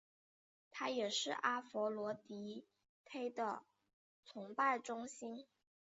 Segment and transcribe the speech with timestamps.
[0.71, 2.65] 它也是阿佛罗狄
[3.05, 3.61] 忒的
[4.25, 5.45] 崇拜中心。